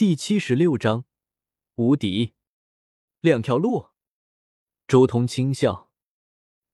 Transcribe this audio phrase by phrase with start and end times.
[0.00, 1.04] 第七十六章
[1.74, 2.32] 无敌。
[3.20, 3.88] 两条路。
[4.88, 5.90] 周通轻笑，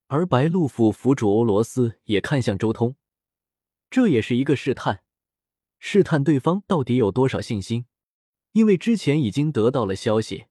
[0.06, 2.94] 而白鹿府府主欧罗斯也看向周通，
[3.90, 5.02] 这也是一个试探，
[5.80, 7.86] 试探对方到底有多少信心。
[8.52, 10.44] 因为之前已经得到了消息，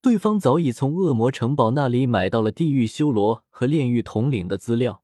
[0.00, 5.02] 对方早已从恶魔城堡那里买到了地狱修罗和炼狱统领的资料，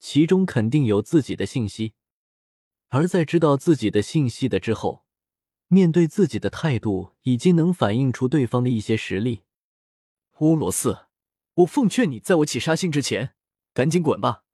[0.00, 1.94] 其中肯定有自己的信息。
[2.88, 5.04] 而在知道自己的信息的之后。
[5.70, 9.42] 面对自己的态度，已经能反映出对方的一些实力。
[10.38, 11.06] 乌罗斯，
[11.56, 13.34] 我奉劝你，在我起杀心之前，
[13.74, 14.44] 赶紧滚吧。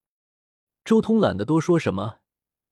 [0.84, 2.18] 周通懒得多说什么，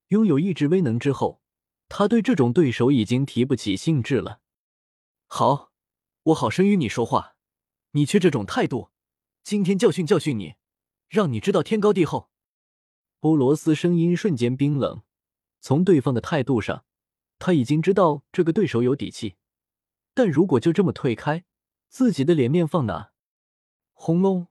[0.09, 1.41] 拥有意志威能之后，
[1.89, 4.41] 他对这种对手已经提不起兴致了。
[5.29, 5.71] 好，
[6.25, 7.37] 我好生与你说话，
[7.93, 8.91] 你却这种态度，
[9.45, 10.55] 今天教训教训你，
[11.09, 12.31] 让你知道天高地厚。
[13.21, 15.03] 乌罗斯声音瞬间冰冷，
[15.61, 16.85] 从对方的态度上。
[17.45, 19.35] 他已经知道这个对手有底气，
[20.15, 21.45] 但如果就这么退开，
[21.89, 23.11] 自己的脸面放哪？
[23.95, 24.47] 轰隆！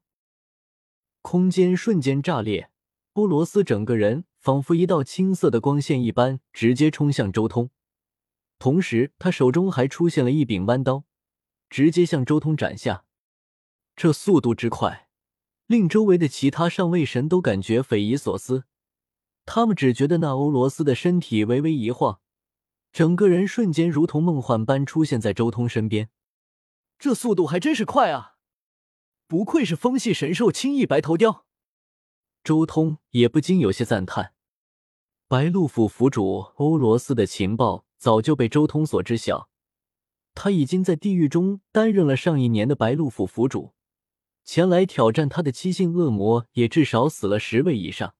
[1.21, 2.69] 空间瞬间炸裂，
[3.13, 7.69] 波罗斯整个人仿佛一道青色的光线一般，直接冲向周通。
[8.59, 11.05] 同时，他手中还出现了一柄弯刀，
[11.69, 13.05] 直接向周通斩下。
[13.95, 15.07] 这速度之快，
[15.65, 18.65] 令周围的其他上位神都感觉匪夷所思。
[19.45, 22.19] 他们只觉得那欧罗斯的身体微微一晃。
[22.91, 26.09] 整个人瞬间如同梦幻般出现在周通身边，
[26.99, 28.35] 这速度还真是快啊！
[29.27, 31.45] 不愧是风系神兽青翼白头雕。
[32.43, 34.33] 周通也不禁有些赞叹。
[35.27, 39.47] 白鹿府府主欧罗斯的情报早就被周通所知晓，
[40.33, 43.73] 他已经在地狱中担任了上一年的白鹿府府主，
[44.43, 48.15] 前来挑战他的七星恶魔也至少死了十位以上。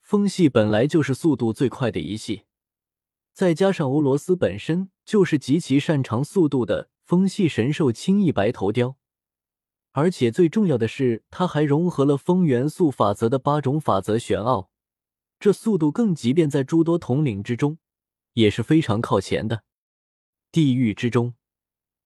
[0.00, 2.44] 风系本来就是速度最快的一系。
[3.32, 8.96] 再加上俄罗斯本身就是极其擅长速度的风系神兽青翼白头雕，
[9.92, 14.70] 而且最重要的是，它还融合了风元素法则的八种法则玄奥，
[15.38, 17.78] 这速度更即便在诸多统领之中
[18.34, 19.64] 也是非常靠前的。
[20.52, 21.34] 地狱之中，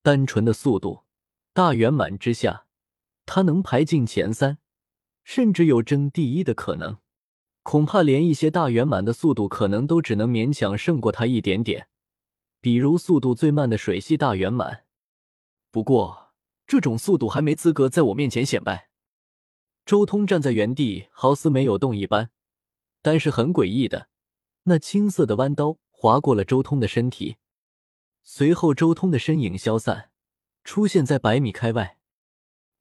[0.03, 1.05] 单纯的速度，
[1.53, 2.67] 大圆满之下，
[3.27, 4.59] 它能排进前三，
[5.25, 6.99] 甚至有争第一的可能。
[7.65, 11.89] 恐怕连一些大圆满的速度，可能都只能勉强胜过他一点点。
[12.61, 14.85] 比如速度最慢的水系大圆满，
[15.71, 16.35] 不过
[16.67, 18.91] 这种速度还没资格在我面前显摆。
[19.87, 22.31] 周通站在原地，好似没有动一般。
[23.01, 24.09] 但是很诡异的，
[24.65, 27.37] 那青色的弯刀划过了周通的身体，
[28.23, 30.11] 随后周通的身影消散，
[30.63, 31.99] 出现在百米开外。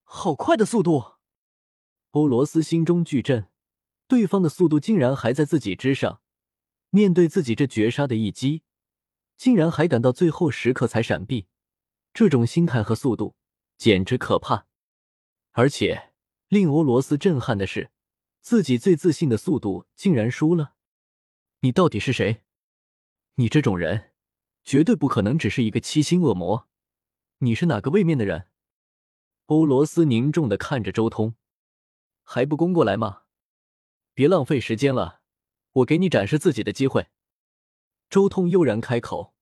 [0.03, 1.13] 好快的速度！
[2.11, 3.47] 欧罗斯心中巨震。
[4.13, 6.21] 对方的速度竟然还在自己之上，
[6.91, 8.61] 面对自己这绝杀的一击，
[9.35, 11.47] 竟然还赶到最后时刻才闪避，
[12.13, 13.35] 这种心态和速度
[13.75, 14.67] 简直可怕。
[15.53, 16.11] 而且
[16.47, 17.89] 令欧罗斯震撼的是，
[18.39, 20.75] 自己最自信的速度竟然输了。
[21.61, 22.43] 你到底是谁？
[23.37, 24.11] 你这种人
[24.63, 26.69] 绝对不可能只是一个七星恶魔。
[27.39, 28.47] 你是哪个位面的人？
[29.47, 31.33] 欧罗斯凝重的看着周通，
[32.21, 33.22] 还不攻过来吗？
[34.13, 35.21] 别浪费时间了，
[35.71, 37.07] 我给你展示自己的机会。
[38.09, 39.33] 周通悠然开口。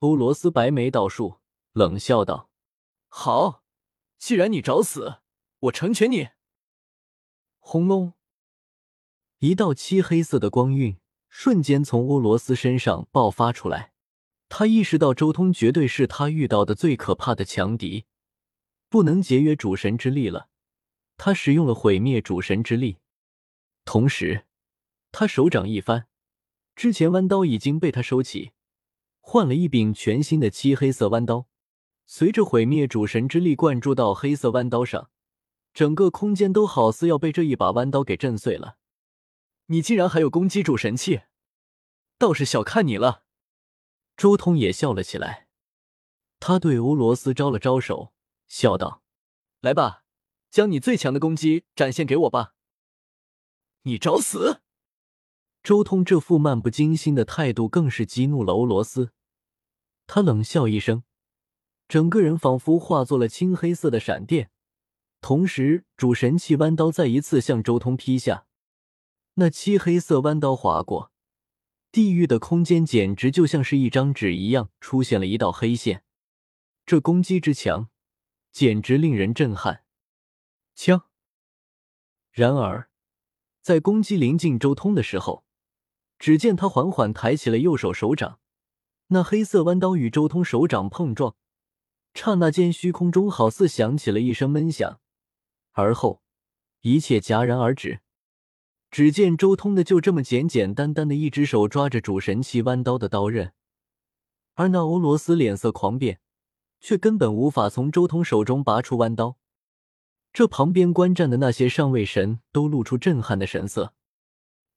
[0.00, 1.38] 欧罗斯白眉倒竖，
[1.72, 2.50] 冷笑道
[3.08, 3.64] ：“好，
[4.18, 5.20] 既然你找死，
[5.60, 6.28] 我成全你。”
[7.58, 8.12] 轰隆！
[9.38, 13.92] 一道漆黑色的光晕瞬间从欧罗斯身上爆发出来。
[14.48, 18.06] 他意识到周通绝对是他遇到的最可怕的强敌，
[18.88, 20.48] 不能节约主神之力了。
[21.16, 22.98] 他使用了毁灭主神之力。
[23.90, 24.44] 同时，
[25.12, 26.08] 他手掌一翻，
[26.76, 28.52] 之前弯刀已经被他收起，
[29.22, 31.48] 换了一柄全新的漆黑色弯刀。
[32.04, 35.08] 随着毁灭主神之力灌注到黑色弯刀上，
[35.72, 38.76] 整个空间都好似要被这一把弯刀给震碎了。
[39.68, 41.22] 你竟然还有攻击主神器，
[42.18, 43.24] 倒是小看你了。
[44.18, 45.48] 周通也笑了起来，
[46.38, 48.12] 他对欧罗斯招了招手，
[48.48, 49.02] 笑道
[49.62, 50.04] ：“来吧，
[50.50, 52.52] 将你最强的攻击展现给我吧。”
[53.82, 54.60] 你找死！
[55.62, 59.12] 周通这副漫不经心的态度更是激怒了欧罗斯。
[60.06, 61.02] 他冷笑一声，
[61.88, 64.50] 整个人仿佛化作了青黑色的闪电，
[65.20, 68.46] 同时主神器弯刀再一次向周通劈下。
[69.34, 71.12] 那漆黑色弯刀划过
[71.92, 76.04] 地狱的空间，简直就像是一张纸一样，出现了一道黑线。
[76.86, 77.90] 这攻击之强，
[78.50, 79.84] 简直令人震撼。
[80.74, 81.08] 枪！
[82.32, 82.87] 然而。
[83.68, 85.44] 在攻击临近周通的时候，
[86.18, 88.40] 只见他缓缓抬起了右手手掌，
[89.08, 91.36] 那黑色弯刀与周通手掌碰撞，
[92.14, 95.00] 刹那间虚空中好似响起了一声闷响，
[95.72, 96.22] 而后
[96.80, 98.00] 一切戛然而止。
[98.90, 103.52] 只见周通的就这么简简单单的一只手抓着主神器弯刀的刀刃，
[104.54, 106.20] 而那欧罗斯脸色狂变，
[106.80, 109.36] 却根本无法从周通手中拔出弯刀。
[110.38, 113.92] 这旁边观战的那些上位神都露出震撼的神色，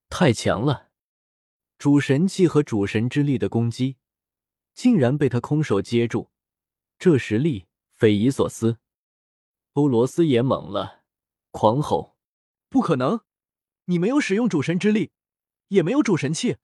[0.08, 0.88] 太强了！
[1.78, 3.96] 主神器和主神之力的攻击，
[4.74, 6.32] 竟然被他空手接住，
[6.98, 8.78] 这实力匪夷所思。
[9.74, 11.04] 欧罗斯也懵了，
[11.52, 12.16] 狂吼
[12.68, 13.20] ：“不可能！”
[13.86, 15.12] 你没有使用主神之力，
[15.68, 16.56] 也没有主神器，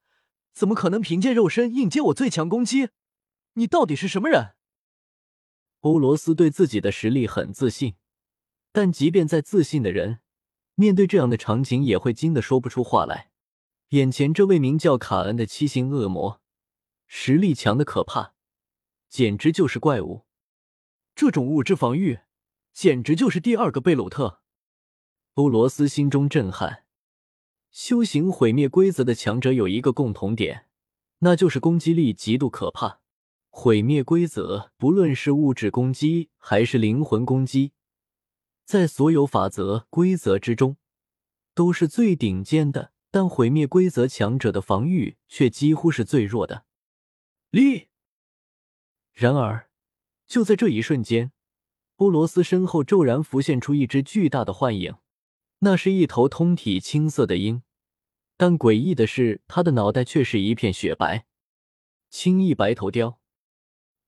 [0.53, 2.89] 怎么可能凭借肉身应接我最强攻击？
[3.53, 4.57] 你到底是什么人？
[5.83, 7.95] 欧罗斯对自己的实力很自信，
[8.79, 10.21] 但即便再自信的人，
[10.77, 13.33] 面对这样的场景也会惊得说不出话来。
[13.89, 16.41] 眼前这位名叫卡恩的七星恶魔，
[17.09, 18.35] 实力强的可怕，
[19.09, 20.27] 简直就是怪物。
[21.17, 22.21] 这种物质防御，
[22.73, 24.43] 简直就是第二个贝鲁特。
[25.35, 26.85] 欧罗斯心中震撼。
[27.73, 30.69] 修行毁灭规则的强者有一个共同点，
[31.19, 33.01] 那就是攻击力极度可怕。
[33.51, 37.73] 毁灭规则，不论是物质攻击还是灵魂攻击，
[38.69, 40.77] 在所有法则规则之中
[41.55, 42.93] 都是最顶尖的。
[43.11, 46.67] 但毁灭规则强者的防御却几乎是最弱的。
[47.49, 47.89] 力。
[49.15, 49.71] 然而，
[50.27, 51.33] 就在这一瞬间，
[51.97, 54.97] 欧罗斯身后骤然浮现出一只巨大的幻影。
[55.61, 57.63] 那是一头通体青色的鹰，
[58.37, 61.27] 但诡异的是，它的脑袋却是一片雪白。
[62.11, 63.19] 青翼白头雕，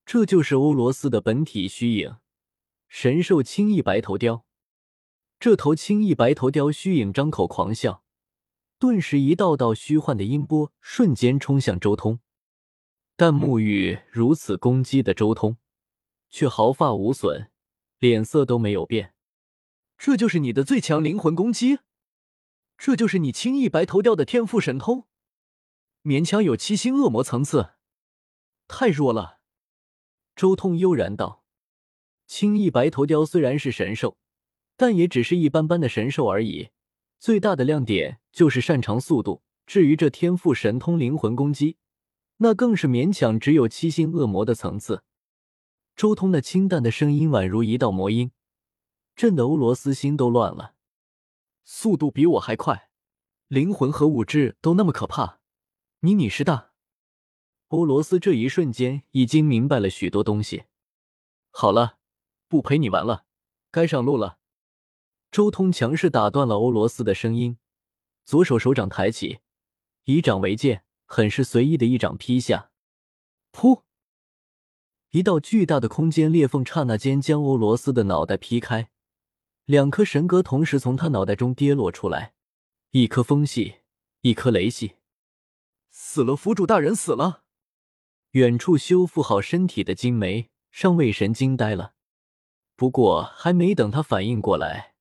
[0.05, 2.19] 这就是欧罗斯的本体虚影——
[2.87, 4.45] 神兽青翼白头雕。
[5.41, 8.05] 这头青翼白头雕虚影张口狂笑，
[8.79, 12.21] 顿时一道道虚幻的音波瞬间冲向周通。
[13.17, 15.57] 但沐浴如此攻击的周通，
[16.29, 17.51] 却毫发无损，
[17.99, 19.15] 脸色都没有变。
[19.97, 21.79] 这就是你的最强灵魂攻击，
[22.77, 25.07] 这就是你轻易白头雕的天赋神通，
[26.03, 27.71] 勉强有七星恶魔层次，
[28.69, 29.41] 太弱了。
[30.37, 31.45] 周通悠然道
[32.27, 34.19] ：“轻易白头雕虽然是神兽，
[34.81, 36.71] 但也只是一般般的神兽而已。
[37.19, 39.43] 最大的亮点就是擅长速度。
[39.67, 41.77] 至于这天赋神通灵魂攻击，
[42.39, 45.03] 那更是勉强只有七星恶魔的层次。”
[45.95, 48.33] 周通那清淡的声音宛如一道魔音。
[49.15, 50.73] 震得欧罗斯心都乱了，
[51.63, 52.89] 速度比我还快，
[53.49, 55.41] 灵魂和武质都那么可怕，
[56.01, 56.71] 你你是大？
[57.69, 60.65] 欧罗斯这一瞬间已经明白了许多东西。
[61.51, 61.99] 好了，
[62.49, 63.27] 不陪你玩了，
[63.71, 64.39] 该上路了。
[65.31, 67.57] 周通强势打断了欧罗斯的声音，
[68.25, 69.39] 左手手掌抬起，
[70.05, 72.71] 以掌为剑，很是随意的一掌劈下，
[73.53, 73.83] 噗！
[75.11, 78.91] 一道巨大的空间裂缝刹那间将欧罗斯的脑袋劈开。
[79.67, 82.35] 两颗神格同时从他脑袋中跌落出来，
[82.91, 83.77] 一颗风系，
[84.23, 84.97] 一颗雷系。
[85.91, 87.45] 死了，府主大人死了！
[88.33, 91.95] 远处修复好身体的金梅上位神惊呆了。
[92.75, 94.95] 不过还没等他反应过来，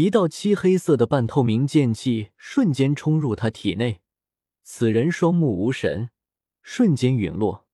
[0.00, 4.00] 一道漆黑色的半透明剑气瞬间冲入他体内，
[4.62, 6.08] 此人双目无神，
[6.62, 7.66] 瞬间陨落。